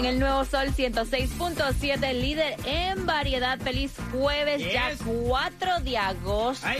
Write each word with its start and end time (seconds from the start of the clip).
En 0.00 0.06
el 0.06 0.18
Nuevo 0.18 0.46
Sol 0.46 0.68
106.7, 0.68 2.14
líder 2.14 2.56
en 2.64 3.04
variedad. 3.04 3.58
Feliz 3.58 3.92
jueves, 4.10 4.62
ya 4.72 4.92
4 5.04 5.80
de 5.80 5.98
agosto. 5.98 6.66
Ay, 6.66 6.78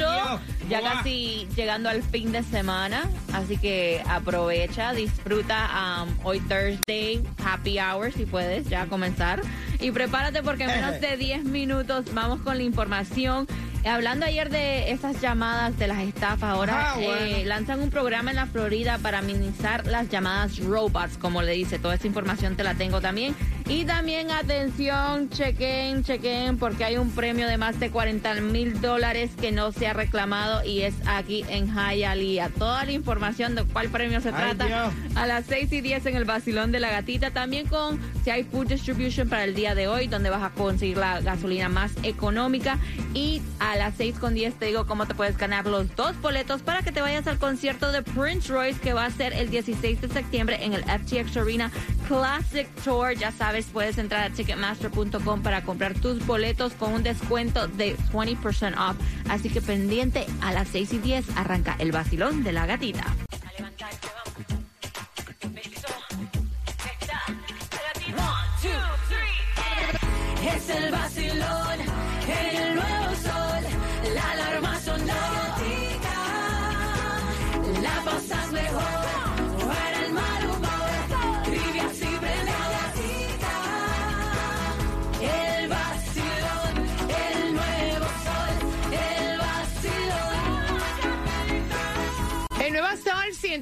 ya 0.71 0.81
casi 0.81 1.47
llegando 1.55 1.91
al 1.91 2.03
fin 2.03 2.33
de 2.33 2.43
semana. 2.43 3.11
Así 3.35 3.59
que 3.59 4.03
aprovecha, 4.09 4.95
disfruta 4.95 5.69
um, 6.03 6.17
hoy 6.25 6.41
Thursday, 6.41 7.23
happy 7.45 7.79
hour 7.79 8.11
si 8.11 8.25
puedes 8.25 8.67
ya 8.71 8.87
comenzar. 8.87 9.43
Y 9.81 9.91
prepárate 9.91 10.43
porque 10.43 10.65
en 10.65 10.71
menos 10.71 10.99
de 10.99 11.19
10 11.19 11.45
minutos 11.45 12.07
vamos 12.15 12.41
con 12.41 12.57
la 12.57 12.63
información. 12.63 13.47
Hablando 13.85 14.27
ayer 14.27 14.51
de 14.51 14.91
esas 14.93 15.21
llamadas 15.21 15.79
de 15.79 15.87
las 15.89 16.01
estafas, 16.01 16.51
ahora 16.51 16.93
Ah, 16.93 16.95
bueno. 16.97 17.13
eh, 17.21 17.45
lanzan 17.47 17.81
un 17.81 17.91
programa 17.91 18.31
en 18.31 18.37
la 18.37 18.47
Florida 18.47 18.99
para 18.99 19.23
minimizar 19.23 19.87
las 19.87 20.09
llamadas 20.11 20.59
robots, 20.59 21.17
como 21.19 21.41
le 21.43 21.53
dice. 21.53 21.79
Toda 21.79 21.95
esta 21.95 22.07
información 22.07 22.57
te 22.57 22.63
la 22.63 22.75
tengo 22.75 23.01
también. 23.01 23.35
Y 23.69 23.85
también, 23.85 24.31
atención, 24.33 25.31
chequen, 25.31 26.03
chequen, 26.05 26.59
porque 26.59 26.85
hay 26.85 26.97
un 26.99 27.11
premio 27.13 27.47
de 27.47 27.57
más 27.57 27.79
de 27.81 27.91
40 27.91 28.35
mil 28.41 28.81
dólares 28.81 29.31
que 29.41 29.53
no 29.53 29.71
se 29.73 29.87
ha 29.87 29.93
reclamado 29.93 30.65
y 30.65 30.81
es 30.83 30.95
aquí 31.07 31.45
en 31.49 31.69
Hialeah. 31.73 32.49
Toda 32.51 32.85
la 32.85 32.93
información 32.93 33.55
de 33.55 33.63
cuál 33.65 33.89
premio 33.89 34.21
se 34.21 34.29
Ay, 34.31 34.35
trata 34.35 34.67
Dios. 34.67 34.93
a 35.15 35.27
las 35.27 35.47
6 35.47 35.73
y 35.73 35.81
10 35.81 36.05
en 36.07 36.17
el 36.17 36.25
Basilón 36.25 36.73
de 36.73 36.81
la 36.81 36.91
Gatita. 36.91 37.31
También 37.31 37.67
con 37.69 38.01
si 38.25 38.31
hay 38.31 38.43
Food 38.45 38.69
Distribution 38.69 39.29
para 39.29 39.45
el 39.45 39.55
día 39.55 39.75
de 39.75 39.87
hoy, 39.89 40.09
donde 40.09 40.31
vas 40.31 40.43
a 40.43 40.51
conseguir 40.51 40.97
la 40.99 41.21
gasolina 41.21 41.69
más 41.69 41.93
económica. 42.03 42.77
Y 43.15 43.41
a 43.61 43.70
las 43.77 43.95
6 43.97 44.19
con 44.19 44.35
10 44.35 44.55
te 44.55 44.67
digo 44.67 44.87
cómo 44.87 45.07
te 45.07 45.15
puedes 45.15 45.37
ganar 45.37 45.67
los 45.67 45.95
dos 45.97 46.21
boletos 46.21 46.63
para 46.63 46.83
que 46.83 46.93
te 46.93 47.01
vayas 47.01 47.27
al 47.27 47.39
concierto 47.39 47.93
de 47.93 48.03
Prince 48.03 48.53
Royce 48.53 48.81
que 48.81 48.93
va 48.93 49.07
a 49.07 49.11
ser 49.11 49.33
el 49.33 49.51
16 49.51 50.01
de 50.01 50.09
septiembre 50.09 50.65
en 50.65 50.75
el 50.75 50.83
FTX 50.85 51.37
Arena 51.37 51.71
Classic 52.09 52.69
Tour. 52.83 53.15
Ya 53.15 53.33
sabes, 53.33 53.67
puedes 53.67 53.99
entrar 53.99 54.31
a 54.31 54.35
ticketmaster.com 54.35 55.43
para 55.43 55.63
comprar 55.63 55.95
tus 55.95 56.25
boletos 56.27 56.73
con 56.75 56.93
un 56.93 57.03
descuento 57.03 57.69
de 57.69 57.97
20% 58.13 58.91
off. 58.91 58.97
Así 59.29 59.49
que 59.49 59.61
pendiente 59.61 60.27
a 60.41 60.53
las 60.53 60.69
6 60.69 60.93
y 60.95 60.99
10 60.99 61.37
arranca 61.37 61.77
el 61.79 61.93
Basilón 61.93 62.43
de 62.43 62.53
la 62.53 62.67
Gatita. 62.67 63.30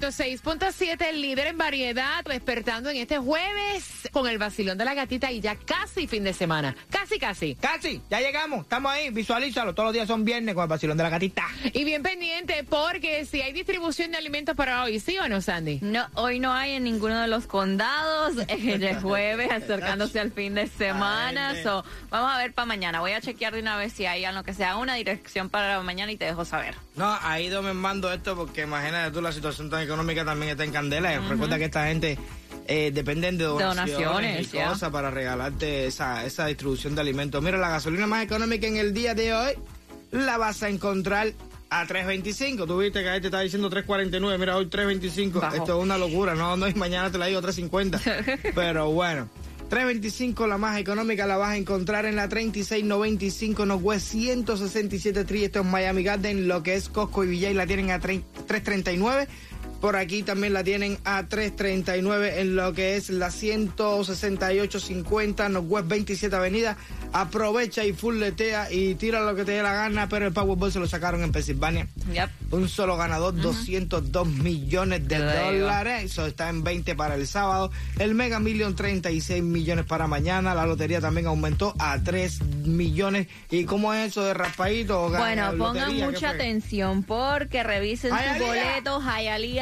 106.7, 0.08 1.06
el 1.10 1.20
líder 1.20 1.48
en 1.48 1.58
variedad, 1.58 2.24
despertando 2.24 2.88
en 2.88 2.96
este 2.96 3.18
jueves 3.18 4.08
con 4.10 4.26
el 4.26 4.38
vacilón 4.38 4.78
de 4.78 4.86
la 4.86 4.94
gatita 4.94 5.30
y 5.30 5.40
ya 5.40 5.54
casi 5.54 6.06
fin 6.06 6.24
de 6.24 6.32
semana. 6.32 6.74
Casi, 7.08 7.18
casi. 7.18 7.54
Casi, 7.54 8.02
ya 8.10 8.20
llegamos, 8.20 8.64
estamos 8.64 8.92
ahí, 8.92 9.08
visualízalo. 9.08 9.74
Todos 9.74 9.86
los 9.86 9.92
días 9.94 10.06
son 10.06 10.26
viernes 10.26 10.54
con 10.54 10.64
el 10.64 10.68
vacilón 10.68 10.98
de 10.98 11.04
la 11.04 11.08
gatita. 11.08 11.46
Y 11.72 11.84
bien 11.84 12.02
pendiente 12.02 12.64
porque 12.68 13.24
si 13.24 13.40
hay 13.40 13.54
distribución 13.54 14.10
de 14.10 14.18
alimentos 14.18 14.54
para 14.54 14.82
hoy, 14.82 15.00
¿sí 15.00 15.16
o 15.18 15.26
no, 15.26 15.40
Sandy? 15.40 15.78
No, 15.80 16.06
hoy 16.14 16.38
no 16.38 16.52
hay 16.52 16.72
en 16.72 16.84
ninguno 16.84 17.18
de 17.18 17.28
los 17.28 17.46
condados. 17.46 18.34
El 18.48 19.00
jueves 19.00 19.50
acercándose 19.50 20.20
al 20.20 20.32
fin 20.32 20.54
de 20.54 20.66
semana. 20.66 21.50
Ay, 21.50 21.62
So, 21.62 21.82
vamos 22.10 22.30
a 22.30 22.36
ver 22.36 22.52
para 22.52 22.66
mañana. 22.66 23.00
Voy 23.00 23.12
a 23.12 23.22
chequear 23.22 23.54
de 23.54 23.60
una 23.60 23.78
vez 23.78 23.94
si 23.94 24.04
hay 24.04 24.30
lo 24.30 24.44
que 24.44 24.52
sea 24.52 24.76
una 24.76 24.94
dirección 24.94 25.48
para 25.48 25.80
mañana 25.82 26.12
y 26.12 26.16
te 26.16 26.26
dejo 26.26 26.44
saber. 26.44 26.74
No, 26.94 27.18
ha 27.22 27.40
ido 27.40 27.62
mando 27.62 28.12
esto 28.12 28.36
porque 28.36 28.62
imagínate 28.62 29.12
tú, 29.12 29.22
la 29.22 29.32
situación 29.32 29.70
tan 29.70 29.80
económica 29.80 30.26
también 30.26 30.50
está 30.50 30.64
en 30.64 30.72
candela. 30.72 31.18
Recuerda 31.20 31.56
que 31.56 31.64
esta 31.64 31.86
gente 31.86 32.18
eh, 32.68 32.90
dependen 32.92 33.38
de 33.38 33.44
donaciones, 33.44 33.94
Donaciones, 33.94 34.54
y 34.54 34.58
cosas 34.58 34.90
para 34.90 35.10
regalarte 35.10 35.86
esa, 35.86 36.24
esa 36.24 36.46
distribución 36.46 36.94
de 36.94 37.00
alimentos. 37.00 37.42
Mira, 37.42 37.58
la 37.58 37.70
gasolina 37.70 38.06
más 38.06 38.22
económica 38.22 38.66
en 38.66 38.76
el 38.76 38.92
día 38.92 39.14
de 39.14 39.32
hoy 39.32 39.52
la 40.10 40.36
vas 40.36 40.62
a 40.62 40.68
encontrar 40.68 41.32
a 41.70 41.86
3.25. 41.86 42.66
Tú 42.66 42.78
viste 42.78 43.02
que 43.02 43.08
ahí 43.08 43.20
te 43.20 43.28
está 43.28 43.40
diciendo 43.40 43.70
3.49. 43.70 44.38
Mira, 44.38 44.56
hoy 44.56 44.66
3.25. 44.66 45.40
Bajo. 45.40 45.56
Esto 45.56 45.78
es 45.78 45.82
una 45.82 45.98
locura. 45.98 46.34
No, 46.34 46.56
no, 46.56 46.68
y 46.68 46.74
mañana 46.74 47.10
te 47.10 47.18
la 47.18 47.26
digo 47.26 47.40
3.50. 47.40 48.52
Pero 48.54 48.90
bueno. 48.90 49.28
325, 49.68 50.46
la 50.46 50.56
más 50.56 50.78
económica, 50.78 51.26
la 51.26 51.36
vas 51.36 51.50
a 51.50 51.56
encontrar 51.58 52.06
en 52.06 52.16
la 52.16 52.26
3695 52.28 53.66
Northwest 53.66 54.06
167 54.12 55.20
Street. 55.20 55.44
Esto 55.44 55.60
es 55.60 55.66
Miami 55.66 56.02
Garden, 56.02 56.48
lo 56.48 56.62
que 56.62 56.74
es 56.74 56.88
Costco 56.88 57.24
y 57.24 57.28
Villay 57.28 57.52
la 57.52 57.66
tienen 57.66 57.90
a 57.90 58.00
3- 58.00 58.22
339. 58.46 59.28
Por 59.80 59.96
aquí 59.96 60.24
también 60.24 60.52
la 60.52 60.64
tienen 60.64 60.98
a 61.04 61.28
339 61.28 62.40
en 62.40 62.56
lo 62.56 62.72
que 62.72 62.96
es 62.96 63.10
la 63.10 63.30
16850 63.30 65.48
Northwest 65.48 65.86
27 65.88 66.34
Avenida. 66.34 66.76
Aprovecha 67.12 67.84
y 67.84 67.92
fulletea 67.92 68.72
y 68.72 68.96
tira 68.96 69.20
lo 69.20 69.36
que 69.36 69.44
te 69.44 69.52
dé 69.52 69.62
la 69.62 69.72
gana, 69.72 70.08
pero 70.08 70.26
el 70.26 70.32
Powerball 70.32 70.72
se 70.72 70.80
lo 70.80 70.88
sacaron 70.88 71.22
en 71.22 71.30
Pensilvania. 71.30 71.86
Yep. 72.12 72.28
Un 72.50 72.68
solo 72.68 72.96
ganador, 72.96 73.36
202 73.36 74.26
millones 74.26 75.06
de 75.06 75.18
dólares. 75.18 76.04
Eso 76.04 76.26
está 76.26 76.48
en 76.48 76.64
20 76.64 76.96
para 76.96 77.14
el 77.14 77.26
sábado. 77.26 77.70
El 77.98 78.14
Mega 78.14 78.40
Million, 78.40 78.74
36 78.74 79.42
millones 79.42 79.84
para 79.84 80.06
mañana. 80.06 80.54
La 80.54 80.64
lotería 80.66 81.00
también 81.00 81.26
aumentó 81.28 81.74
a 81.78 81.98
3 82.02 82.42
millones. 82.66 83.28
¿Y 83.50 83.64
cómo 83.64 83.94
es 83.94 84.08
eso 84.10 84.24
de 84.24 84.34
raspadito? 84.34 85.08
Bueno, 85.08 85.54
pongan 85.56 85.96
mucha 85.96 86.30
atención 86.30 87.04
porque 87.04 87.62
revisen 87.62 88.10
su 88.10 88.16
Hialeah. 88.16 88.46
boleto 88.46 89.00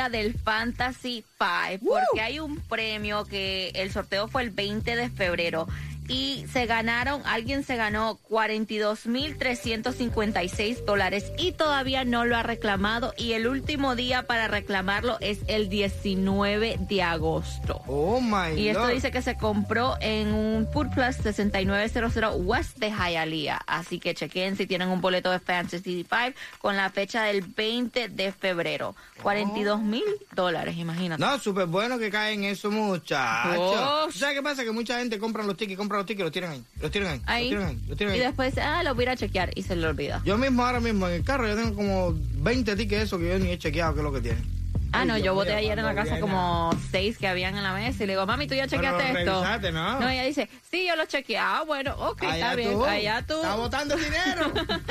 Del 0.08 0.34
Fantasy 0.34 1.24
5 1.38 1.84
porque 1.84 2.20
hay 2.20 2.38
un 2.38 2.58
premio 2.60 3.24
que 3.24 3.70
el 3.74 3.90
sorteo 3.90 4.28
fue 4.28 4.42
el 4.42 4.50
20 4.50 4.94
de 4.96 5.10
febrero 5.10 5.66
y 6.08 6.44
se 6.52 6.66
ganaron, 6.66 7.22
alguien 7.24 7.64
se 7.64 7.76
ganó 7.76 8.18
42.356 8.28 10.84
dólares 10.84 11.24
y 11.38 11.52
todavía 11.52 12.04
no 12.04 12.24
lo 12.24 12.36
ha 12.36 12.42
reclamado 12.42 13.14
y 13.16 13.32
el 13.32 13.46
último 13.46 13.96
día 13.96 14.26
para 14.26 14.48
reclamarlo 14.48 15.16
es 15.20 15.40
el 15.48 15.68
19 15.68 16.76
de 16.80 17.02
agosto. 17.02 17.80
Oh 17.86 18.20
my 18.20 18.58
Y 18.60 18.68
esto 18.68 18.82
Lord. 18.84 18.94
dice 18.94 19.10
que 19.10 19.22
se 19.22 19.36
compró 19.36 19.96
en 20.00 20.32
un 20.34 20.68
Food 20.72 20.90
Plus 20.94 21.16
6900 21.16 22.34
West 22.38 22.78
de 22.78 22.90
Hialeah. 22.90 23.60
Así 23.66 23.98
que 23.98 24.14
chequen 24.14 24.56
si 24.56 24.66
tienen 24.66 24.88
un 24.88 25.00
boleto 25.00 25.30
de 25.30 25.38
Fantasy 25.40 26.04
5 26.08 26.38
con 26.60 26.76
la 26.76 26.90
fecha 26.90 27.24
del 27.24 27.42
20 27.42 28.08
de 28.08 28.32
febrero. 28.32 28.94
42 29.22 29.80
mil 29.80 30.04
dólares, 30.34 30.76
imagínate. 30.76 31.22
No, 31.22 31.38
súper 31.38 31.66
bueno 31.66 31.98
que 31.98 32.10
caen 32.10 32.44
eso, 32.44 32.70
muchachos. 32.70 33.56
Oh. 33.58 34.08
¿Sabes 34.12 34.36
qué 34.36 34.42
pasa? 34.42 34.64
Que 34.64 34.72
mucha 34.72 34.98
gente 34.98 35.18
compra 35.18 35.42
los 35.42 35.56
tickets, 35.56 35.78
compra 35.78 35.95
los 35.96 36.06
tickets 36.06 36.24
los 36.24 36.32
tiran 36.32 36.50
ahí. 36.52 36.64
Los 36.80 36.90
tiran 36.90 37.08
ahí. 37.12 37.22
Ahí. 37.26 37.50
Los 37.50 37.50
tiran 37.50 37.68
ahí. 37.68 37.88
Los 37.88 37.98
tiran 37.98 38.14
Y 38.16 38.18
después, 38.18 38.58
ah, 38.58 38.82
lo 38.82 38.94
voy 38.94 39.02
a 39.02 39.04
ir 39.04 39.10
a 39.10 39.16
chequear 39.16 39.50
y 39.54 39.62
se 39.62 39.76
le 39.76 39.86
olvida. 39.86 40.22
Yo 40.24 40.38
mismo, 40.38 40.64
ahora 40.64 40.80
mismo, 40.80 41.08
en 41.08 41.14
el 41.14 41.24
carro, 41.24 41.46
yo 41.48 41.56
tengo 41.56 41.74
como 41.74 42.12
20 42.14 42.76
tickets 42.76 43.02
esos 43.04 43.20
que 43.20 43.28
yo 43.28 43.38
ni 43.38 43.50
he 43.50 43.58
chequeado 43.58 43.94
qué 43.94 44.00
es 44.00 44.04
lo 44.04 44.12
que 44.12 44.20
tienen. 44.20 44.56
Ah, 44.92 45.00
Ay, 45.00 45.08
no, 45.08 45.14
Dios 45.14 45.26
yo 45.26 45.34
voté 45.34 45.52
ayer 45.52 45.78
en 45.78 45.84
la 45.84 45.94
casa 45.94 46.12
viene. 46.12 46.20
como 46.20 46.70
seis 46.90 47.18
que 47.18 47.26
habían 47.26 47.56
en 47.56 47.64
la 47.64 47.74
mesa 47.74 48.04
y 48.04 48.06
le 48.06 48.12
digo, 48.14 48.24
mami, 48.24 48.46
¿tú 48.46 48.54
ya 48.54 48.66
chequeaste 48.66 49.04
Pero 49.12 49.44
esto? 49.44 49.72
¿no? 49.72 50.00
No, 50.00 50.08
ella 50.08 50.22
dice, 50.24 50.48
sí, 50.70 50.86
yo 50.86 50.96
lo 50.96 51.04
chequeé. 51.06 51.38
Ah, 51.38 51.64
bueno, 51.66 51.94
ok, 51.98 52.22
está 52.22 52.54
bien, 52.54 52.72
tú. 52.72 52.84
allá 52.84 53.22
tú. 53.26 53.34
Está 53.34 53.56
botando 53.56 53.96
dinero. 53.96 54.52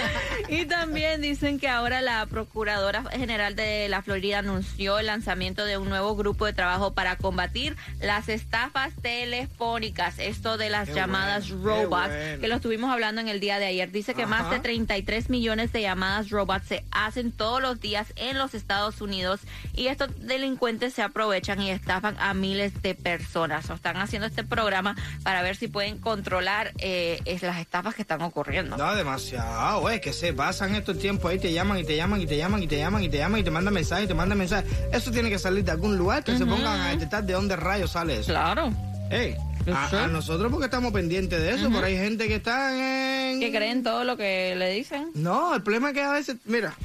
Y 0.50 0.66
también 0.66 1.22
dicen 1.22 1.60
que 1.60 1.68
ahora 1.68 2.02
la 2.02 2.26
Procuradora 2.26 3.04
General 3.12 3.56
de 3.56 3.88
la 3.90 4.02
Florida 4.02 4.40
anunció 4.40 5.00
el 5.00 5.08
lanzamiento 5.08 5.66
de 5.66 5.78
un 5.78 5.90
nuevo 5.90 6.16
grupo 6.16 6.46
de 6.46 6.54
trabajo 6.54 6.94
para 6.94 7.18
combatir 7.18 7.76
las 8.00 8.30
estafas 8.30 8.94
telefónicas, 9.02 10.20
esto 10.20 10.58
de 10.58 10.70
las 10.70 10.90
Qué 10.90 10.96
llamadas 10.96 11.50
bueno, 11.52 11.84
robots, 11.84 12.08
bueno. 12.08 12.42
que 12.42 12.48
lo 12.48 12.56
estuvimos 12.56 12.92
hablando 12.92 13.22
en 13.22 13.28
el 13.28 13.40
día 13.40 13.60
de 13.60 13.66
ayer. 13.66 13.92
Dice 13.92 14.14
que 14.14 14.26
más 14.26 14.50
de 14.50 14.60
33 14.60 15.30
millones 15.30 15.72
de 15.72 15.82
llamadas 15.82 16.30
robots 16.30 16.68
se 16.68 16.86
hacen 16.92 17.32
todos 17.32 17.62
los 17.62 17.80
días 17.80 18.14
en 18.16 18.38
los 18.38 18.54
Estados 18.54 19.02
Unidos 19.02 19.42
y 19.74 19.88
estos 19.88 20.10
delincuentes 20.20 20.94
se 20.94 21.02
aprovechan 21.02 21.62
y 21.62 21.72
estafan 21.72 22.16
a 22.20 22.34
miles 22.34 22.82
de 22.82 22.96
personas. 22.96 23.70
O 23.70 23.74
están 23.74 23.98
haciendo 23.98 24.28
este 24.28 24.44
programa 24.44 24.96
para 25.24 25.42
ver 25.42 25.56
si 25.56 25.68
pueden 25.68 25.98
controlar 25.98 26.74
eh, 26.78 27.20
las 27.42 27.60
estafas 27.60 27.96
que 27.96 28.02
están 28.02 28.22
ocurriendo. 28.22 28.78
No, 28.78 28.96
demasiado, 28.96 29.90
es 29.90 30.02
que 30.02 30.14
se 30.14 30.35
pasan 30.36 30.76
estos 30.76 31.00
tiempos 31.00 31.32
ahí, 31.32 31.40
te 31.40 31.52
llaman 31.54 31.80
y 31.80 31.84
te 31.84 31.96
llaman 31.96 32.22
y 32.22 32.28
te 32.28 32.38
llaman 32.38 32.62
y 32.64 32.68
te 32.68 32.78
llaman 32.78 33.04
y 33.04 33.10
te 33.10 33.18
llaman 33.18 33.40
y 33.40 33.44
te 33.44 33.52
mandan 33.52 33.74
mensajes 33.74 34.06
y 34.06 34.08
te 34.08 34.14
mandan 34.14 34.38
mensajes. 34.38 34.72
Eso 34.92 35.12
tiene 35.12 35.30
que 35.30 35.40
salir 35.40 35.64
de 35.64 35.72
algún 35.72 35.98
lugar 35.98 36.24
que 36.24 36.38
se 36.38 36.46
pongan 36.46 36.80
a 36.82 36.90
detectar 36.90 37.24
de 37.24 37.34
dónde 37.34 37.56
rayos 37.56 37.92
sale 37.92 38.18
eso. 38.20 38.32
Claro. 38.32 38.72
Ey, 39.10 39.36
a, 39.74 40.08
nosotros 40.08 40.52
porque 40.52 40.66
estamos 40.66 40.92
pendientes 40.92 41.40
de 41.40 41.52
eso, 41.52 41.70
pero 41.72 41.86
hay 41.86 41.98
gente 41.98 42.28
que 42.28 42.36
está 42.36 43.32
en... 43.32 43.40
Que 43.40 43.52
creen 43.52 43.84
todo 43.84 44.04
lo 44.04 44.18
que 44.18 44.56
le 44.56 44.72
dicen. 44.72 45.12
No, 45.14 45.56
el 45.56 45.64
problema 45.64 45.90
es 45.90 45.94
que 45.96 46.02
a 46.02 46.12
veces, 46.12 46.38
mira, 46.46 46.76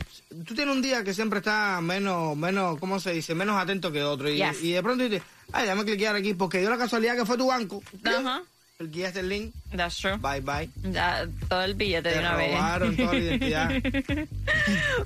tú 0.47 0.55
tienes 0.55 0.75
un 0.75 0.83
día 0.83 1.03
que 1.05 1.15
siempre 1.15 1.39
está 1.39 1.81
menos, 1.83 2.37
menos, 2.37 2.79
¿cómo 2.79 3.01
se 3.01 3.13
dice? 3.13 3.35
Menos 3.35 3.61
atento 3.61 3.91
que 3.93 4.03
otro. 4.03 4.29
Y, 4.31 4.37
Yes. 4.37 4.63
y 4.63 4.73
de 4.73 4.83
pronto 4.83 5.05
dices, 5.05 5.23
ay, 5.53 5.65
déjame 5.65 5.85
cliquear 5.85 6.17
aquí 6.17 6.35
porque 6.35 6.61
dio 6.61 6.71
la 6.71 6.79
casualidad 6.79 7.17
que 7.17 7.25
fue 7.27 7.37
tu 7.37 7.47
banco. 7.49 7.83
Ajá. 8.05 8.43
El 8.81 9.29
link, 9.29 9.55
That's 9.77 9.99
true. 9.99 10.17
bye 10.17 10.41
bye. 10.41 10.69
Ya, 10.83 11.27
todo 11.49 11.63
el 11.63 11.75
billete 11.75 12.09
Te 12.09 12.15
de 12.15 12.21
una 12.21 12.35
vez. 12.35 12.57
toda 12.97 13.13
la 13.13 13.19
identidad. 13.19 13.71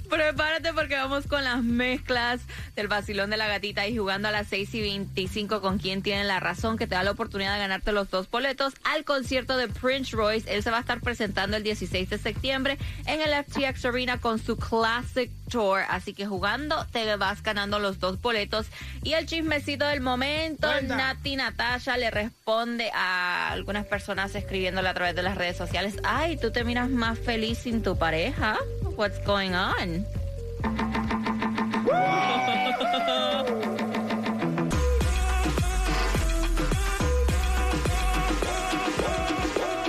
Prepárate 0.09 0.73
porque 0.73 0.95
vamos 0.95 1.27
con 1.27 1.43
las 1.45 1.63
mezclas 1.63 2.41
del 2.77 2.87
vacilón 2.89 3.31
de 3.31 3.37
la 3.37 3.49
gatita 3.49 3.87
y 3.89 3.97
jugando 3.99 4.29
a 4.29 4.31
las 4.31 4.47
6 4.49 4.75
y 4.75 4.81
25 4.81 5.61
con 5.61 5.79
quien 5.79 6.03
tiene 6.03 6.25
la 6.25 6.39
razón 6.41 6.79
que 6.79 6.87
te 6.87 6.95
da 6.95 7.03
la 7.03 7.11
oportunidad 7.11 7.53
de 7.55 7.59
ganarte 7.59 7.91
los 7.93 8.11
dos 8.11 8.31
boletos 8.31 8.75
al 8.85 9.05
concierto 9.05 9.57
de 9.57 9.69
Prince 9.69 10.17
Royce. 10.17 10.55
Él 10.55 10.63
se 10.63 10.71
va 10.71 10.79
a 10.79 10.81
estar 10.81 11.01
presentando 11.01 11.57
el 11.57 11.63
16 11.65 12.09
de 12.11 12.19
septiembre 12.19 12.79
en 13.07 13.21
el 13.21 13.45
FTX 13.45 13.85
Arena 13.87 14.19
con 14.21 14.39
su 14.39 14.57
Classic 14.57 15.31
Tour. 15.51 15.81
Así 15.89 16.15
que 16.15 16.27
jugando 16.27 16.87
te 16.93 17.17
vas 17.17 17.43
ganando 17.43 17.81
los 17.81 17.99
dos 17.99 18.21
boletos. 18.23 18.67
Y 19.03 19.13
el 19.15 19.27
chismecito 19.27 19.85
del 19.87 20.01
momento, 20.01 20.69
Cuenta. 20.69 20.97
Nati 20.97 21.37
Natasha 21.37 21.97
le 21.97 22.11
responde 22.11 22.91
a 22.95 23.53
algunas 23.65 23.87
personas 23.87 24.35
escribiéndole 24.35 24.91
a 24.91 24.93
través 24.93 25.17
de 25.17 25.23
las 25.23 25.39
redes 25.39 25.57
sociales. 25.57 25.97
Ay, 26.03 26.37
tú 26.37 26.51
te 26.51 26.65
miras 26.65 26.91
más 26.91 27.19
feliz 27.19 27.61
sin 27.61 27.83
tu 27.83 27.97
pareja. 27.97 28.59
What's 28.95 29.25
going 29.25 29.53
on? 29.53 30.07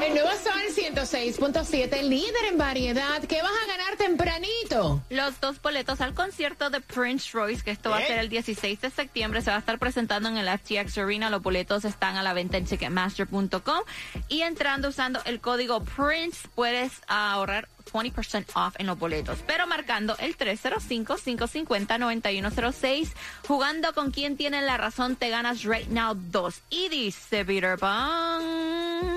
El 0.01 0.13
nuevo 0.13 0.29
Sol 0.41 0.63
106.7, 0.73 2.01
líder 2.03 2.45
en 2.49 2.57
variedad. 2.57 3.21
¿Qué 3.27 3.41
vas 3.41 3.51
a 3.61 3.67
ganar 3.67 3.84
tempranito? 3.95 5.01
Los 5.09 5.39
dos 5.39 5.61
boletos 5.61 6.01
al 6.01 6.13
concierto 6.13 6.69
de 6.69 6.81
Prince 6.81 7.29
Royce, 7.33 7.63
que 7.63 7.71
esto 7.71 7.89
va 7.89 7.97
a 7.97 8.03
¿Eh? 8.03 8.07
ser 8.07 8.19
el 8.19 8.29
16 8.29 8.81
de 8.81 8.89
septiembre, 8.89 9.41
se 9.41 9.49
va 9.49 9.57
a 9.57 9.59
estar 9.59 9.79
presentando 9.79 10.29
en 10.29 10.37
el 10.37 10.47
FTX 10.47 10.97
Arena. 10.97 11.29
Los 11.29 11.41
boletos 11.41 11.85
están 11.85 12.17
a 12.17 12.23
la 12.23 12.33
venta 12.33 12.57
en 12.57 12.65
Ticketmaster.com 12.65 13.81
y 14.27 14.41
entrando 14.41 14.89
usando 14.89 15.21
el 15.25 15.39
código 15.39 15.83
Prince 15.83 16.47
puedes 16.55 17.01
ahorrar 17.07 17.67
20% 17.91 18.45
off 18.55 18.75
en 18.77 18.87
los 18.87 18.97
boletos, 18.97 19.39
pero 19.45 19.67
marcando 19.67 20.15
el 20.19 20.37
305-550-9106, 20.37 23.09
jugando 23.47 23.93
con 23.93 24.11
quien 24.11 24.37
tiene 24.37 24.61
la 24.61 24.77
razón, 24.77 25.15
te 25.15 25.29
ganas 25.29 25.63
right 25.63 25.87
now 25.87 26.15
dos. 26.15 26.61
Y 26.69 26.89
dice 26.89 27.45
Peter 27.45 27.77
Pan. 27.77 28.41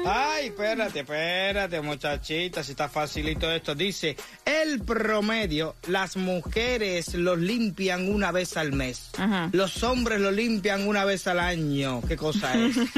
Ay, 0.06 0.46
espérate, 0.46 1.00
espérate, 1.00 1.80
muchachita, 1.80 2.62
si 2.62 2.72
está 2.72 2.88
facilito 2.88 3.50
esto. 3.50 3.74
Dice, 3.74 4.16
el 4.44 4.82
promedio, 4.82 5.74
las 5.86 6.16
mujeres 6.16 7.14
lo 7.14 7.36
limpian 7.36 8.12
una 8.12 8.32
vez 8.32 8.56
al 8.56 8.72
mes. 8.72 9.10
Ajá. 9.18 9.50
Los 9.52 9.82
hombres 9.82 10.20
lo 10.20 10.30
limpian 10.30 10.86
una 10.86 11.04
vez 11.04 11.26
al 11.26 11.40
año. 11.40 12.00
¿Qué 12.06 12.16
cosa 12.16 12.54
es? 12.54 12.76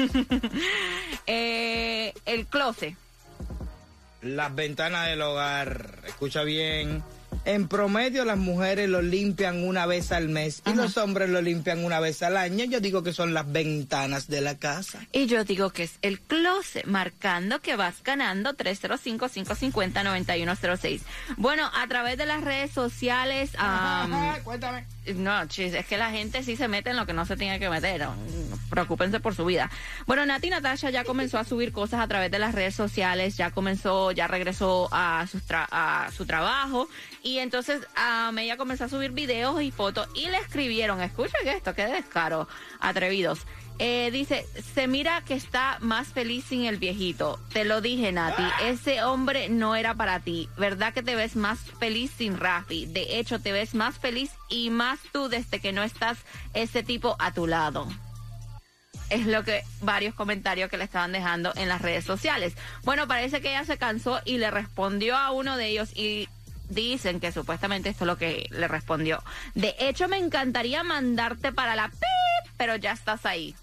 Eh, 1.27 2.13
el 2.25 2.47
closet. 2.47 2.95
Las 4.21 4.53
ventanas 4.53 5.07
del 5.07 5.21
hogar. 5.21 5.99
Escucha 6.05 6.43
bien. 6.43 7.01
En 7.43 7.67
promedio 7.67 8.23
las 8.23 8.37
mujeres 8.37 8.87
lo 8.87 9.01
limpian 9.01 9.63
una 9.65 9.87
vez 9.87 10.11
al 10.11 10.29
mes 10.29 10.61
y 10.65 10.75
los 10.75 10.95
hombres 10.97 11.27
lo 11.29 11.41
limpian 11.41 11.83
una 11.83 11.99
vez 11.99 12.21
al 12.21 12.37
año. 12.37 12.65
Yo 12.65 12.79
digo 12.81 13.01
que 13.01 13.13
son 13.13 13.33
las 13.33 13.51
ventanas 13.51 14.27
de 14.27 14.41
la 14.41 14.57
casa. 14.57 14.99
Y 15.11 15.25
yo 15.25 15.43
digo 15.43 15.71
que 15.71 15.81
es 15.83 15.93
el 16.03 16.19
closet, 16.19 16.85
marcando 16.85 17.59
que 17.61 17.75
vas 17.75 18.03
ganando 18.03 18.53
305-550-9106. 18.55 21.01
Bueno, 21.37 21.71
a 21.73 21.87
través 21.87 22.15
de 22.17 22.27
las 22.27 22.43
redes 22.43 22.69
sociales, 22.71 23.49
am, 23.57 24.39
Cuéntame. 24.43 24.85
no, 25.15 25.47
chis, 25.47 25.73
es 25.73 25.85
que 25.87 25.97
la 25.97 26.11
gente 26.11 26.43
sí 26.43 26.55
se 26.55 26.67
mete 26.67 26.91
en 26.91 26.97
lo 26.97 27.07
que 27.07 27.13
no 27.13 27.25
se 27.25 27.37
tiene 27.37 27.59
que 27.59 27.69
meter. 27.69 28.05
Preocúpense 28.71 29.19
por 29.19 29.35
su 29.35 29.43
vida. 29.43 29.69
Bueno, 30.07 30.25
Nati 30.25 30.49
Natasha 30.49 30.89
ya 30.89 31.03
comenzó 31.03 31.37
a 31.37 31.43
subir 31.43 31.73
cosas 31.73 31.99
a 31.99 32.07
través 32.07 32.31
de 32.31 32.39
las 32.39 32.55
redes 32.55 32.73
sociales, 32.73 33.35
ya 33.35 33.51
comenzó, 33.51 34.13
ya 34.13 34.27
regresó 34.27 34.87
a 34.93 35.27
su, 35.27 36.25
trabajo 36.25 36.87
y 37.21 37.39
entonces 37.39 37.81
am, 37.95 38.37
ella 38.39 38.55
comenzó 38.55 38.85
a 38.85 38.89
subir 38.89 39.11
videos 39.11 39.61
y 39.61 39.71
fotos 39.71 40.07
y 40.15 40.29
le 40.29 40.37
escribieron, 40.37 41.01
escuchen 41.01 41.45
esto, 41.47 41.75
qué 41.75 41.85
descaro, 41.85 42.47
atrevidos. 42.79 43.45
Eh, 43.83 44.11
dice, 44.11 44.45
se 44.75 44.87
mira 44.87 45.21
que 45.25 45.33
está 45.33 45.79
más 45.81 46.09
feliz 46.09 46.45
sin 46.45 46.65
el 46.65 46.77
viejito. 46.77 47.39
Te 47.51 47.65
lo 47.65 47.81
dije, 47.81 48.11
Nati. 48.11 48.43
Ese 48.63 49.03
hombre 49.03 49.49
no 49.49 49.75
era 49.75 49.95
para 49.95 50.19
ti. 50.19 50.47
¿Verdad 50.55 50.93
que 50.93 51.01
te 51.01 51.15
ves 51.15 51.35
más 51.35 51.59
feliz 51.79 52.11
sin 52.15 52.37
Rafi? 52.37 52.85
De 52.85 53.17
hecho, 53.17 53.39
te 53.39 53.51
ves 53.51 53.73
más 53.73 53.97
feliz 53.97 54.29
y 54.49 54.69
más 54.69 54.99
tú 55.11 55.29
desde 55.29 55.59
que 55.59 55.73
no 55.73 55.81
estás 55.81 56.19
ese 56.53 56.83
tipo 56.83 57.15
a 57.17 57.33
tu 57.33 57.47
lado. 57.47 57.87
Es 59.11 59.27
lo 59.27 59.43
que 59.43 59.63
varios 59.81 60.15
comentarios 60.15 60.69
que 60.69 60.77
le 60.77 60.85
estaban 60.85 61.11
dejando 61.11 61.51
en 61.57 61.67
las 61.67 61.81
redes 61.81 62.05
sociales. 62.05 62.53
Bueno, 62.83 63.09
parece 63.09 63.41
que 63.41 63.49
ella 63.49 63.65
se 63.65 63.77
cansó 63.77 64.21
y 64.23 64.37
le 64.37 64.49
respondió 64.49 65.17
a 65.17 65.31
uno 65.31 65.57
de 65.57 65.67
ellos 65.67 65.91
y 65.97 66.29
dicen 66.69 67.19
que 67.19 67.33
supuestamente 67.33 67.89
esto 67.89 68.05
es 68.05 68.07
lo 68.07 68.17
que 68.17 68.47
le 68.51 68.69
respondió. 68.69 69.21
De 69.53 69.75
hecho, 69.79 70.07
me 70.07 70.17
encantaría 70.17 70.83
mandarte 70.83 71.51
para 71.51 71.75
la 71.75 71.89
pip, 71.89 72.53
pero 72.55 72.77
ya 72.77 72.93
estás 72.93 73.25
ahí. 73.25 73.53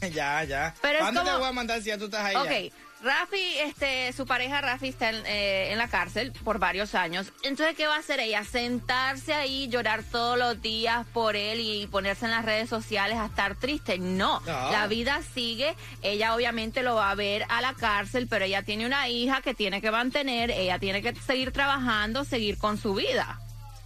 Ya, 0.12 0.44
ya. 0.44 0.74
Pero 0.80 0.94
es 0.98 1.00
¿Cuándo 1.02 1.22
te 1.24 1.30
voy 1.32 1.48
a 1.48 1.52
mandar 1.52 1.80
si 1.80 1.88
ya 1.88 1.98
tú 1.98 2.06
estás 2.06 2.24
ahí? 2.24 2.34
ya? 2.34 2.42
Ok, 2.42 2.72
Rafi, 3.02 3.58
este, 3.60 4.12
su 4.12 4.26
pareja 4.26 4.60
Rafi 4.60 4.88
está 4.88 5.08
en, 5.08 5.24
eh, 5.24 5.72
en 5.72 5.78
la 5.78 5.88
cárcel 5.88 6.32
por 6.44 6.58
varios 6.58 6.94
años. 6.94 7.32
Entonces, 7.44 7.74
¿qué 7.74 7.86
va 7.86 7.96
a 7.96 7.98
hacer 8.00 8.20
ella? 8.20 8.44
Sentarse 8.44 9.32
ahí, 9.32 9.68
llorar 9.68 10.02
todos 10.02 10.38
los 10.38 10.60
días 10.60 11.06
por 11.14 11.34
él 11.34 11.60
y 11.60 11.86
ponerse 11.86 12.26
en 12.26 12.30
las 12.32 12.44
redes 12.44 12.68
sociales 12.68 13.16
a 13.16 13.24
estar 13.26 13.54
triste. 13.56 13.98
No, 13.98 14.40
No. 14.40 14.70
la 14.70 14.86
vida 14.86 15.20
sigue. 15.34 15.74
Ella 16.02 16.34
obviamente 16.34 16.82
lo 16.82 16.94
va 16.96 17.10
a 17.10 17.14
ver 17.14 17.46
a 17.48 17.62
la 17.62 17.72
cárcel, 17.72 18.26
pero 18.28 18.44
ella 18.44 18.62
tiene 18.64 18.84
una 18.84 19.08
hija 19.08 19.40
que 19.40 19.54
tiene 19.54 19.80
que 19.80 19.90
mantener. 19.90 20.50
Ella 20.50 20.78
tiene 20.78 21.00
que 21.00 21.14
seguir 21.14 21.52
trabajando, 21.52 22.24
seguir 22.24 22.58
con 22.58 22.76
su 22.76 22.92
vida. 22.94 23.40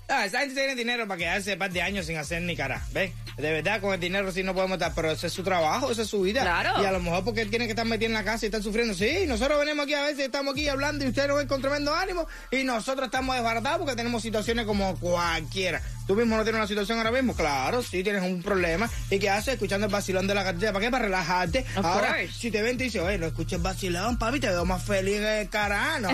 Ah, 0.08 0.26
esa 0.26 0.40
gente 0.40 0.54
tiene 0.54 0.74
dinero 0.74 1.08
para 1.08 1.18
quedarse 1.18 1.54
un 1.54 1.58
par 1.58 1.72
de 1.72 1.80
años 1.80 2.04
sin 2.06 2.16
hacer 2.18 2.42
ni 2.42 2.54
cara. 2.54 2.82
¿Ves? 2.92 3.10
De 3.38 3.50
verdad, 3.52 3.80
con 3.80 3.94
el 3.94 3.98
dinero 3.98 4.30
sí 4.30 4.42
no 4.42 4.54
podemos 4.54 4.74
estar, 4.76 4.92
pero 4.94 5.10
ese 5.10 5.26
es 5.28 5.32
su 5.32 5.42
trabajo, 5.42 5.90
esa 5.90 6.02
es 6.02 6.08
su 6.08 6.20
vida. 6.20 6.42
Claro. 6.42 6.82
Y 6.82 6.84
a 6.84 6.92
lo 6.92 7.00
mejor 7.00 7.24
porque 7.24 7.40
él 7.40 7.50
tiene 7.50 7.64
que 7.64 7.70
estar 7.72 7.86
metido 7.86 8.08
en 8.08 8.12
la 8.14 8.22
casa 8.22 8.44
y 8.44 8.48
estar 8.48 8.62
sufriendo. 8.62 8.92
Sí, 8.94 9.24
nosotros 9.26 9.58
venimos 9.58 9.84
aquí 9.84 9.94
a 9.94 10.02
veces, 10.02 10.26
estamos 10.26 10.52
aquí 10.52 10.68
hablando 10.68 11.04
y 11.04 11.08
ustedes 11.08 11.28
nos 11.28 11.38
ven 11.38 11.48
con 11.48 11.62
tremendo 11.62 11.94
ánimo 11.94 12.26
y 12.50 12.62
nosotros 12.64 13.06
estamos 13.06 13.34
desbaratados 13.34 13.78
porque 13.78 13.96
tenemos 13.96 14.22
situaciones 14.22 14.66
como 14.66 14.94
cualquiera. 15.00 15.80
¿Tú 16.06 16.14
mismo 16.14 16.36
no 16.36 16.42
tienes 16.42 16.58
una 16.58 16.68
situación 16.68 16.98
ahora 16.98 17.10
mismo? 17.10 17.34
Claro, 17.34 17.82
sí, 17.82 18.04
tienes 18.04 18.22
un 18.22 18.42
problema. 18.42 18.88
¿Y 19.10 19.18
qué 19.18 19.30
haces? 19.30 19.54
Escuchando 19.54 19.86
el 19.86 19.92
vacilón 19.92 20.26
de 20.26 20.34
la 20.34 20.42
gatita. 20.42 20.70
¿Para 20.72 20.84
qué? 20.84 20.90
Para 20.90 21.04
relajarte. 21.06 21.60
Of 21.76 21.84
ahora, 21.84 22.08
course. 22.08 22.32
si 22.34 22.50
te 22.50 22.60
ven, 22.60 22.76
te 22.76 22.84
dice, 22.84 23.00
oye, 23.00 23.16
no 23.16 23.26
escuches 23.26 23.60
vacilón, 23.60 24.18
papi, 24.18 24.38
te 24.38 24.48
veo 24.48 24.66
más 24.66 24.84
feliz 24.84 25.18
que 25.20 25.48
cara. 25.50 25.98
No. 25.98 26.10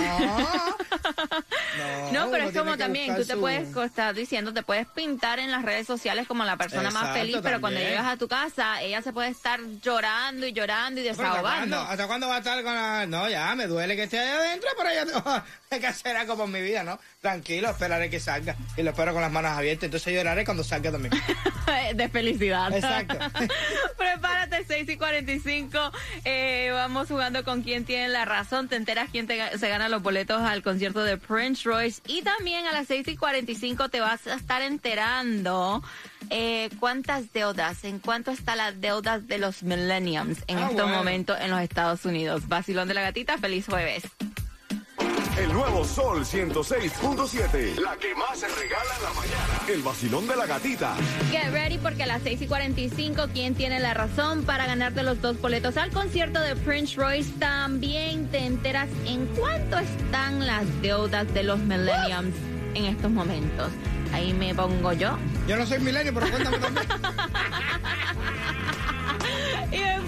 No, 2.12 2.30
pero 2.30 2.49
es 2.49 2.56
como 2.56 2.76
también, 2.76 3.14
tú 3.14 3.25
te 3.25 3.35
su- 3.35 3.40
puedes, 3.40 3.68
como 3.81 3.89
estás 3.89 4.15
diciendo, 4.15 4.53
te 4.53 4.63
puedes 4.63 4.87
pintar 4.89 5.39
en 5.39 5.51
las 5.51 5.63
redes 5.63 5.87
sociales 5.87 6.27
como 6.29 6.45
la 6.45 6.59
persona 6.59 6.91
más 6.91 7.17
feliz, 7.17 7.39
pero 7.43 7.63
cuando 7.63 7.81
llegas 7.81 8.07
a 8.07 8.19
tu 8.19 8.29
casa, 8.29 8.83
ella 8.83 9.01
se 9.01 9.11
puede 9.11 9.29
estar 9.29 9.59
llorando 9.81 10.47
y 10.47 10.53
llorando 10.53 11.01
y 11.01 11.05
Pero 11.05 11.13
¿Hasta 11.15 11.41
cuándo? 11.41 11.49
desahogando. 11.49 11.91
¿Hasta 11.91 12.07
cuándo 12.07 12.29
va 12.29 12.35
a 12.35 12.39
estar 12.39 12.63
con 12.63 12.75
la.? 12.75 13.07
No, 13.07 13.31
ya, 13.31 13.55
me 13.55 13.67
duele 13.67 13.97
que 13.97 14.03
esté 14.03 14.19
ahí 14.19 14.29
adentro, 14.29 14.69
pero 14.77 14.93
ya 14.93 15.45
que 15.79 15.87
hacer 15.87 16.17
algo 16.17 16.37
por 16.37 16.49
mi 16.49 16.61
vida, 16.61 16.83
¿no? 16.83 16.99
Tranquilo, 17.21 17.71
esperaré 17.71 18.11
que 18.11 18.19
salga. 18.19 18.57
Y 18.77 18.83
lo 18.83 18.91
espero 18.91 19.12
con 19.12 19.23
las 19.23 19.31
manos 19.31 19.53
abiertas, 19.53 19.85
entonces 19.85 20.12
lloraré 20.12 20.45
cuando 20.45 20.65
salga 20.65 20.91
también. 20.91 21.15
de 21.95 22.09
felicidad. 22.09 22.75
Exacto. 22.75 23.17
Prepárate, 23.97 24.65
6 24.67 24.89
y 24.89 24.97
45. 24.97 25.79
Eh, 26.25 26.71
vamos 26.73 27.07
jugando 27.07 27.45
con 27.45 27.62
quién 27.62 27.85
tiene 27.85 28.09
la 28.09 28.25
razón. 28.25 28.69
Te 28.69 28.75
enteras 28.75 29.11
quién 29.12 29.29
te 29.29 29.59
se 29.59 29.69
gana 29.69 29.89
los 29.89 30.03
boletos 30.03 30.43
al 30.43 30.65
concierto 30.65 31.05
de 31.05 31.17
Prince 31.19 31.62
Royce. 31.65 32.03
Y 32.09 32.23
también 32.23 32.67
a 32.67 32.73
las 32.73 32.89
6 32.89 33.07
y 33.07 33.17
45 33.17 33.91
te 33.91 34.00
vas 34.00 34.27
a 34.27 34.35
estar 34.35 34.62
enterando 34.62 35.85
eh, 36.31 36.69
cuántas 36.81 37.33
deudas, 37.33 37.85
en 37.85 38.00
cuánto 38.00 38.33
está 38.33 38.57
las 38.57 38.81
deudas 38.81 39.29
de 39.29 39.39
los 39.39 39.62
millenniums 39.62 40.39
en 40.49 40.59
Ah, 40.59 40.69
estos 40.71 40.91
momentos 40.91 41.39
en 41.41 41.50
los 41.53 41.61
Estados 41.61 42.05
Unidos. 42.05 42.49
Vacilón 42.49 42.89
de 42.89 42.95
la 42.95 43.03
gatita, 43.03 43.39
feliz 43.39 43.67
jueves. 43.67 44.03
El 45.40 45.54
nuevo 45.54 45.87
Sol 45.87 46.23
106.7. 46.23 47.80
La 47.80 47.97
que 47.97 48.14
más 48.14 48.38
se 48.38 48.47
regala 48.47 48.94
en 48.94 49.02
la 49.02 49.12
mañana. 49.14 49.61
El 49.68 49.80
vacilón 49.80 50.28
de 50.28 50.37
la 50.37 50.44
gatita. 50.44 50.94
Get 51.30 51.50
ready 51.50 51.78
porque 51.78 52.02
a 52.02 52.06
las 52.06 52.20
6 52.20 52.42
y 52.42 52.47
45, 52.47 53.28
¿quién 53.32 53.54
tiene 53.54 53.80
la 53.80 53.94
razón 53.94 54.44
para 54.44 54.66
ganarte 54.66 55.02
los 55.02 55.23
dos 55.23 55.40
boletos 55.40 55.78
al 55.78 55.92
concierto 55.92 56.40
de 56.40 56.56
Prince 56.56 56.94
Royce? 57.00 57.32
También 57.38 58.28
te 58.28 58.44
enteras 58.44 58.90
en 59.06 59.25
cuánto 59.28 59.78
están 59.78 60.47
las 60.47 60.66
deudas 60.82 61.32
de 61.32 61.42
los 61.42 61.59
Millenniums 61.59 62.37
en 62.75 62.85
estos 62.85 63.11
momentos. 63.11 63.70
Ahí 64.12 64.35
me 64.35 64.54
pongo 64.54 64.92
yo. 64.92 65.16
Yo 65.49 65.56
no 65.56 65.64
soy 65.64 65.78
milenio, 65.78 66.12
pero 66.12 66.28
cuéntame 66.28 66.59
también. 66.59 66.87
Y 69.73 69.76
en 69.76 70.04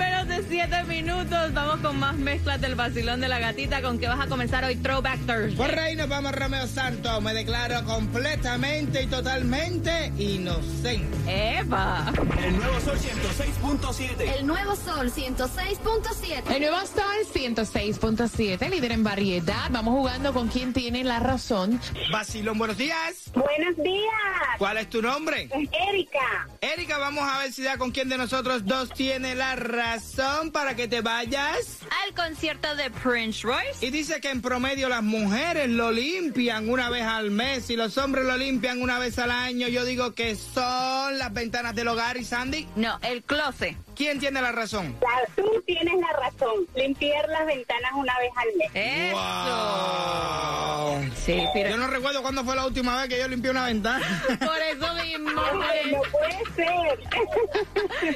7 0.52 0.84
minutos 0.84 1.54
vamos 1.54 1.80
con 1.80 1.98
más 1.98 2.14
mezclas 2.14 2.60
del 2.60 2.74
vacilón 2.74 3.22
de 3.22 3.28
la 3.28 3.38
gatita 3.38 3.80
con 3.80 3.98
que 3.98 4.06
vas 4.06 4.20
a 4.20 4.26
comenzar 4.26 4.62
hoy 4.66 4.76
Throwback 4.76 5.20
Thursday. 5.20 5.56
Por 5.56 5.78
ahí 5.78 5.96
nos 5.96 6.10
vamos, 6.10 6.32
Romeo 6.32 6.66
Santos. 6.66 7.22
Me 7.22 7.32
declaro 7.32 7.82
completamente 7.86 9.02
y 9.02 9.06
totalmente 9.06 10.12
inocente. 10.18 11.16
¡Eva! 11.26 12.12
El 12.44 12.58
nuevo 12.58 12.78
Sol 12.80 12.98
106.7. 12.98 14.38
El 14.38 14.46
nuevo 14.46 14.76
Sol 14.76 15.10
106.7. 15.10 16.54
El 16.54 16.60
nuevo 16.60 16.80
Sol 16.80 17.26
106.7, 17.34 18.68
líder 18.68 18.92
en 18.92 19.04
variedad. 19.04 19.70
Vamos 19.70 19.94
jugando 19.94 20.34
con 20.34 20.48
quién 20.48 20.74
tiene 20.74 21.02
la 21.02 21.18
razón. 21.18 21.80
Basilón, 22.12 22.58
buenos 22.58 22.76
días. 22.76 23.30
Buenos 23.32 23.74
días, 23.82 24.12
¿Cuál 24.58 24.76
es 24.76 24.90
tu 24.90 25.00
nombre? 25.00 25.48
Erika. 25.88 26.46
Erika, 26.60 26.98
vamos 26.98 27.24
a 27.24 27.38
ver 27.38 27.52
si 27.54 27.62
da 27.62 27.78
con 27.78 27.90
quién 27.90 28.10
de 28.10 28.18
nosotros 28.18 28.66
dos 28.66 28.90
tiene 28.90 29.34
la 29.34 29.56
razón 29.56 30.41
para 30.50 30.74
que 30.74 30.88
te 30.88 31.00
vayas. 31.00 31.78
Al 32.04 32.14
concierto 32.14 32.74
de 32.74 32.90
Prince 32.90 33.42
Royce. 33.46 33.86
Y 33.86 33.90
dice 33.90 34.20
que 34.20 34.30
en 34.30 34.42
promedio 34.42 34.88
las 34.88 35.02
mujeres 35.02 35.68
lo 35.68 35.90
limpian 35.92 36.68
una 36.68 36.90
vez 36.90 37.02
al 37.04 37.30
mes 37.30 37.70
y 37.70 37.76
los 37.76 37.96
hombres 37.98 38.24
lo 38.24 38.36
limpian 38.36 38.82
una 38.82 38.98
vez 38.98 39.18
al 39.18 39.30
año. 39.30 39.68
Yo 39.68 39.84
digo 39.84 40.14
que 40.14 40.34
son 40.36 41.18
las 41.18 41.32
ventanas 41.32 41.74
del 41.74 41.88
hogar 41.88 42.16
y 42.16 42.24
Sandy. 42.24 42.66
No, 42.76 42.98
el 43.02 43.22
closet. 43.22 43.76
¿Quién 43.94 44.18
tiene 44.18 44.40
la 44.40 44.52
razón? 44.52 44.96
La- 45.00 45.34
tú 45.42 45.62
tienes 45.66 45.94
la 46.00 46.12
razón. 46.18 46.66
Limpiar 46.74 47.28
las 47.28 47.46
ventanas 47.46 47.92
una 47.94 48.18
vez 48.18 48.30
al 48.36 48.48
mes. 48.56 48.70
Eso. 48.74 49.16
Wow. 49.16 51.10
Sí, 51.24 51.42
mira. 51.54 51.70
Yo 51.70 51.76
no 51.76 51.86
recuerdo 51.88 52.22
cuándo 52.22 52.42
fue 52.44 52.56
la 52.56 52.66
última 52.66 52.96
vez 53.00 53.08
que 53.08 53.18
yo 53.18 53.28
limpié 53.28 53.50
una 53.50 53.66
ventana. 53.66 54.04
Por 54.40 54.58
eso 54.58 54.94
mismo. 54.94 55.40
Ay, 55.40 55.92
no 55.92 56.00
puede 56.10 56.38
ser. 56.56 56.98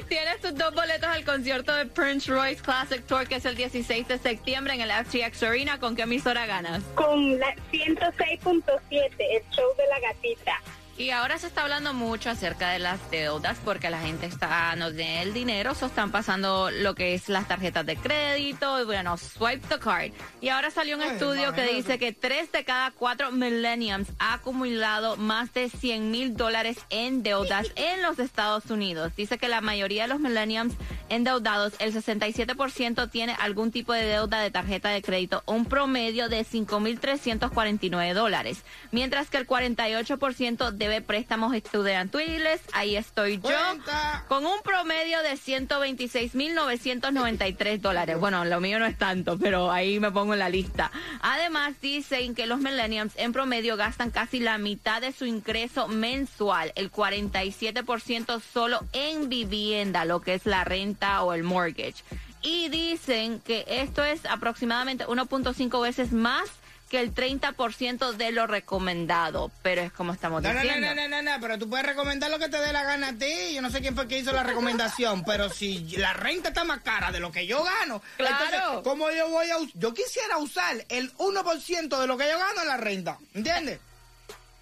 Tienes 0.09 0.41
tus 0.41 0.55
dos 0.55 0.75
boletos 0.75 1.09
al 1.09 1.25
concierto 1.25 1.75
de 1.75 1.87
Prince 1.87 2.06
Royce 2.07 2.63
Classic 2.63 3.05
Tour, 3.05 3.27
que 3.27 3.35
es 3.35 3.45
el 3.45 3.57
16 3.57 4.07
de 4.07 4.19
septiembre 4.19 4.75
en 4.75 4.81
el 4.81 4.91
FTX 4.91 5.43
Arena. 5.43 5.81
¿Con 5.81 5.97
qué 5.97 6.03
emisora 6.03 6.47
ganas? 6.47 6.85
Con 6.95 7.39
la 7.41 7.53
106.7, 7.73 8.71
el 8.93 9.43
show 9.51 9.67
de 9.77 9.87
la 9.89 10.01
gatita. 10.01 10.61
Y 10.99 11.11
ahora 11.11 11.39
se 11.39 11.47
está 11.47 11.61
hablando 11.61 11.93
mucho 11.93 12.31
acerca 12.31 12.71
de 12.71 12.79
las 12.79 13.11
deudas 13.11 13.59
porque 13.63 13.91
la 13.91 14.01
gente 14.01 14.25
está 14.25 14.75
no 14.77 14.91
tiene 14.91 15.23
el 15.23 15.35
dinero, 15.35 15.75
se 15.75 15.85
están 15.85 16.11
pasando 16.11 16.71
lo 16.71 16.95
que 16.95 17.13
es 17.13 17.29
las 17.29 17.47
tarjetas 17.47 17.85
de 17.85 17.97
crédito, 17.97 18.81
y 18.81 18.85
bueno, 18.87 19.19
swipe 19.19 19.67
the 19.69 19.79
card. 19.79 20.13
Y 20.41 20.49
ahora 20.49 20.71
salió 20.71 20.97
un 20.97 21.03
Ay, 21.03 21.11
estudio 21.11 21.53
que 21.53 21.67
dice 21.67 21.99
que 21.99 22.13
tres 22.13 22.51
de 22.51 22.65
cada 22.65 22.93
cuatro 22.93 23.31
millenniums 23.31 24.09
ha 24.19 24.35
acumulado 24.35 25.19
más 25.19 25.53
de 25.53 25.69
100 25.69 26.11
mil 26.11 26.35
dólares 26.35 26.79
en 26.89 27.23
deudas 27.23 27.71
en 27.77 28.01
los 28.01 28.19
Estados 28.19 28.71
Unidos. 28.71 29.13
Dice 29.17 29.37
que 29.37 29.49
la 29.49 29.61
mayoría 29.61 30.05
de 30.05 30.09
los 30.09 30.21
millenniums 30.21 30.73
endeudados, 31.11 31.75
el 31.79 31.93
67% 31.93 33.11
tiene 33.11 33.37
algún 33.39 33.71
tipo 33.71 33.93
de 33.93 34.05
deuda 34.05 34.41
de 34.41 34.51
tarjeta 34.51 34.89
de 34.89 35.03
crédito, 35.03 35.43
un 35.47 35.67
promedio 35.67 36.29
de 36.29 36.45
5.349 36.45 38.15
dólares, 38.15 38.63
mientras 38.91 39.29
que 39.29 39.37
el 39.37 39.47
48% 39.47 40.73
debe 40.87 41.03
préstamos 41.03 41.53
estudiantiles, 41.55 42.61
ahí 42.73 42.97
estoy 42.97 43.37
yo, 43.37 43.43
Cuenta. 43.43 44.25
con 44.29 44.47
un 44.47 44.61
promedio 44.63 45.21
de 45.23 45.33
126.993 45.33 47.81
dólares. 47.81 48.21
Bueno, 48.21 48.45
lo 48.45 48.61
mío 48.61 48.79
no 48.79 48.87
es 48.87 48.97
tanto, 48.97 49.37
pero 49.39 49.73
ahí 49.73 49.99
me 49.99 50.13
pongo 50.13 50.35
en 50.35 50.39
la 50.39 50.49
lista. 50.49 50.93
Además, 51.21 51.75
dicen 51.83 52.37
que 52.37 52.47
los 52.47 52.61
millennials 52.61 53.15
en 53.17 53.33
promedio 53.33 53.77
gastan 53.77 54.13
casi 54.13 54.39
la 54.39 54.59
mitad 54.59 55.01
de 55.01 55.11
su 55.13 55.27
ingreso 55.27 55.89
mensual, 55.89 56.71
el 56.77 56.93
47% 56.93 58.41
solo 58.41 58.79
en 58.93 59.29
vivienda, 59.29 60.05
lo 60.05 60.21
que 60.21 60.35
es 60.35 60.47
la 60.47 60.63
renta 60.63 61.25
o 61.25 61.33
el 61.33 61.43
mortgage. 61.43 62.05
Y 62.43 62.69
dicen 62.69 63.41
que 63.41 63.65
esto 63.67 64.05
es 64.05 64.25
aproximadamente 64.27 65.05
1.5 65.07 65.83
veces 65.83 66.13
más 66.13 66.49
que 66.89 67.01
el 67.01 67.13
30% 67.15 68.13
de 68.13 68.31
lo 68.31 68.47
recomendado, 68.47 69.51
pero 69.63 69.83
es 69.83 69.93
como 69.93 70.13
estamos 70.13 70.43
No, 70.43 70.49
no, 70.51 70.55
no, 70.55 70.63
diciendo. 70.63 70.95
no, 70.95 71.09
no, 71.09 71.23
no, 71.23 71.23
no, 71.33 71.41
pero 71.41 71.59
tú 71.59 71.69
puedes 71.69 71.85
recomendar 71.85 72.31
lo 72.31 72.39
que 72.39 72.49
te 72.49 72.59
dé 72.61 72.73
la 72.73 72.85
gana 72.85 73.09
a 73.09 73.13
ti. 73.13 73.55
Yo 73.55 73.61
no 73.63 73.71
sé 73.71 73.81
quién 73.81 73.95
fue 73.97 74.07
que 74.07 74.19
hizo 74.19 74.33
la 74.33 74.45
recomendación, 74.45 75.25
pero 75.25 75.51
si 75.51 75.81
la 75.97 76.13
renta 76.13 76.51
está 76.51 76.63
más 76.65 76.81
cara 76.83 77.11
de 77.11 77.19
lo 77.21 77.33
que 77.33 77.47
yo 77.47 77.65
gano, 77.65 78.03
Claro. 78.17 78.37
entonces, 78.45 78.61
¿cómo 78.85 79.11
yo 79.11 79.29
voy 79.31 79.51
a 79.51 79.57
Yo 79.75 79.95
quisiera 79.95 80.39
usar 80.39 80.85
el 80.89 81.13
1% 81.17 81.99
de 82.01 82.07
lo 82.07 82.17
que 82.17 82.29
yo 82.29 82.39
gano 82.39 82.63
en 82.63 82.69
la 82.69 82.77
renta, 82.77 83.19
¿entiendes? 83.35 83.81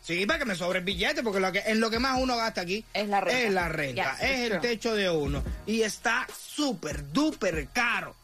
Sí, 0.04 0.26
para 0.26 0.38
que 0.38 0.44
me 0.44 0.54
sobre 0.54 0.80
el 0.80 0.84
billete, 0.84 1.22
porque 1.22 1.40
lo 1.40 1.50
que, 1.50 1.62
en 1.64 1.80
lo 1.80 1.88
que 1.88 1.98
más 1.98 2.20
uno 2.20 2.36
gasta 2.36 2.60
aquí 2.60 2.84
Es 2.92 3.08
la 3.08 3.22
renta. 3.22 3.40
Es 3.40 3.52
la 3.54 3.68
renta, 3.70 4.16
es 4.20 4.50
el 4.50 4.60
techo 4.60 4.94
de 4.94 5.08
uno. 5.08 5.42
Y 5.64 5.80
está 5.80 6.26
súper, 6.38 7.10
duper 7.10 7.68
caro. 7.72 8.14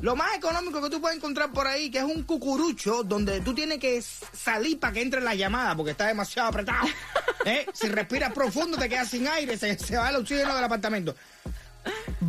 Lo 0.00 0.16
más 0.16 0.34
económico 0.34 0.80
que 0.80 0.88
tú 0.88 0.98
puedes 0.98 1.18
encontrar 1.18 1.52
por 1.52 1.66
ahí, 1.66 1.90
que 1.90 1.98
es 1.98 2.04
un 2.04 2.22
cucurucho, 2.22 3.02
donde 3.02 3.42
tú 3.42 3.54
tienes 3.54 3.78
que 3.78 4.00
salir 4.00 4.80
para 4.80 4.94
que 4.94 5.02
entre 5.02 5.20
la 5.20 5.34
llamada, 5.34 5.76
porque 5.76 5.90
está 5.90 6.06
demasiado 6.06 6.48
apretado. 6.48 6.88
¿Eh? 7.44 7.66
Si 7.74 7.86
respiras 7.88 8.32
profundo, 8.32 8.78
te 8.78 8.88
quedas 8.88 9.08
sin 9.08 9.28
aire, 9.28 9.58
se, 9.58 9.78
se 9.78 9.98
va 9.98 10.08
el 10.08 10.16
oxígeno 10.16 10.54
del 10.54 10.64
apartamento. 10.64 11.14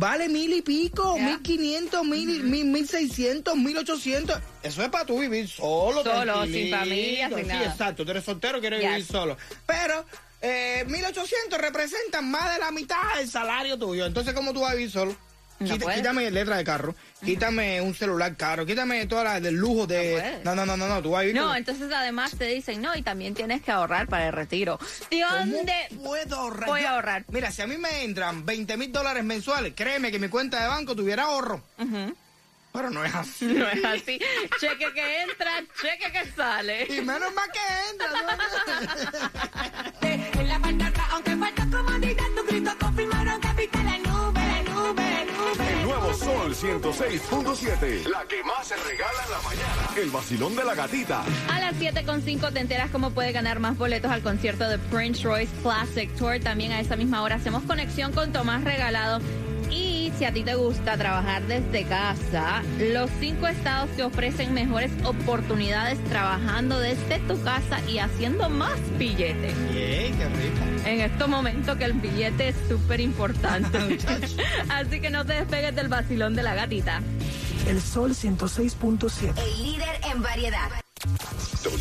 Vale 0.00 0.28
mil 0.28 0.52
y 0.52 0.62
pico, 0.62 1.18
mil 1.18 1.42
quinientos, 1.42 2.04
mil, 2.04 2.44
mil, 2.44 2.66
mil 2.66 2.88
seiscientos, 2.88 3.56
mil 3.56 3.76
ochocientos. 3.78 4.38
Eso 4.62 4.82
es 4.84 4.88
para 4.90 5.04
tú 5.04 5.18
vivir 5.18 5.48
solo, 5.48 6.04
Solo, 6.04 6.44
sin 6.46 6.70
familia, 6.70 7.28
sin 7.28 7.38
Sí, 7.38 7.44
nada. 7.46 7.64
exacto. 7.72 8.04
Tú 8.04 8.12
eres 8.12 8.24
soltero, 8.24 8.60
quieres 8.60 8.80
Yes. 8.80 8.90
vivir 8.90 9.06
solo. 9.06 9.36
Pero 9.66 10.04
eh, 10.40 10.84
1800 10.86 11.58
representan 11.60 12.30
más 12.30 12.54
de 12.54 12.60
la 12.60 12.70
mitad 12.70 13.16
del 13.16 13.28
salario 13.28 13.76
tuyo. 13.76 14.06
Entonces, 14.06 14.34
¿cómo 14.34 14.52
tú 14.52 14.60
vas 14.60 14.70
a 14.70 14.74
vivir 14.76 14.90
solo? 14.92 15.16
No 15.60 15.74
Quita- 15.74 15.92
quítame 15.94 16.30
letra 16.30 16.56
de 16.56 16.62
carro, 16.64 16.94
quítame 17.24 17.80
un 17.80 17.92
celular 17.92 18.36
caro, 18.36 18.64
quítame 18.64 19.06
todas 19.06 19.24
las 19.24 19.42
del 19.42 19.56
lujo 19.56 19.88
de. 19.88 20.40
No, 20.44 20.54
no, 20.54 20.64
no, 20.64 20.76
no, 20.76 20.86
no, 20.86 21.02
tú 21.02 21.10
vas 21.10 21.18
a 21.18 21.22
vivir 21.22 21.34
No, 21.36 21.48
con- 21.48 21.56
entonces 21.56 21.90
además 21.92 22.30
te 22.38 22.44
dicen, 22.44 22.80
no, 22.80 22.94
y 22.94 23.02
también 23.02 23.34
tienes 23.34 23.62
que 23.62 23.72
ahorrar 23.72 24.06
para 24.06 24.28
el 24.28 24.32
retiro. 24.32 24.78
¿De 25.10 25.20
¿Cómo 25.28 25.36
dónde? 25.56 25.74
puedo 26.02 26.36
ahorrar? 26.36 26.68
Voy 26.68 26.82
a 26.82 26.90
ahorrar. 26.90 27.24
Mira, 27.28 27.50
si 27.50 27.62
a 27.62 27.66
mí 27.66 27.76
me 27.76 28.04
entran 28.04 28.46
20 28.46 28.76
mil 28.76 28.92
dólares 28.92 29.24
mensuales, 29.24 29.72
créeme 29.74 30.12
que 30.12 30.20
mi 30.20 30.28
cuenta 30.28 30.62
de 30.62 30.68
banco 30.68 30.94
tuviera 30.94 31.24
ahorro. 31.24 31.60
Pero 32.72 32.90
no 32.90 33.04
es 33.04 33.12
así. 33.14 33.46
No 33.58 33.68
es 33.68 33.84
así. 33.84 34.20
Cheque 34.60 34.92
que 34.94 35.22
entra, 35.22 35.50
cheque 35.82 36.12
que 36.12 36.30
sale. 36.36 36.86
Y 36.94 37.00
menos 37.00 37.32
mal 37.34 37.48
que 37.50 37.58
entra. 37.90 38.08
¿no? 38.12 39.28
En 40.38 40.48
la 40.48 40.58
pantalla, 40.60 40.87
106.7. 46.58 48.08
La 48.08 48.24
que 48.24 48.42
más 48.42 48.66
se 48.66 48.74
regala 48.74 49.24
en 49.24 49.30
la 49.30 49.40
mañana. 49.42 49.88
El 49.96 50.10
vacilón 50.10 50.56
de 50.56 50.64
la 50.64 50.74
gatita. 50.74 51.22
A 51.48 51.60
las 51.60 51.76
7.5 51.76 52.52
te 52.52 52.58
enteras 52.58 52.90
cómo 52.90 53.12
puedes 53.12 53.32
ganar 53.32 53.60
más 53.60 53.78
boletos 53.78 54.10
al 54.10 54.22
concierto 54.22 54.68
de 54.68 54.76
Prince 54.78 55.22
Royce 55.22 55.52
Classic 55.62 56.12
Tour. 56.16 56.40
También 56.40 56.72
a 56.72 56.80
esa 56.80 56.96
misma 56.96 57.22
hora 57.22 57.36
hacemos 57.36 57.62
conexión 57.62 58.12
con 58.12 58.32
Tomás 58.32 58.64
Regalado. 58.64 59.20
Si 60.18 60.24
a 60.24 60.32
ti 60.32 60.42
te 60.42 60.56
gusta 60.56 60.96
trabajar 60.96 61.46
desde 61.46 61.84
casa, 61.84 62.64
los 62.80 63.08
cinco 63.20 63.46
estados 63.46 63.88
te 63.90 64.02
ofrecen 64.02 64.52
mejores 64.52 64.90
oportunidades 65.04 66.02
trabajando 66.06 66.80
desde 66.80 67.20
tu 67.20 67.40
casa 67.44 67.78
y 67.86 68.00
haciendo 68.00 68.50
más 68.50 68.80
billetes. 68.98 69.54
Yey, 69.72 70.10
qué 70.10 70.28
rico. 70.28 70.86
En 70.86 71.02
estos 71.02 71.28
momentos 71.28 71.76
que 71.78 71.84
el 71.84 71.92
billete 71.92 72.48
es 72.48 72.56
súper 72.68 72.98
importante. 73.00 73.78
Así 74.68 75.00
que 75.00 75.10
no 75.10 75.24
te 75.24 75.34
despegues 75.34 75.76
del 75.76 75.86
vacilón 75.86 76.34
de 76.34 76.42
la 76.42 76.56
gatita. 76.56 77.00
El 77.68 77.80
Sol 77.80 78.10
106.7. 78.10 79.40
El 79.40 79.62
líder 79.62 80.00
en 80.10 80.20
variedad. 80.20 80.68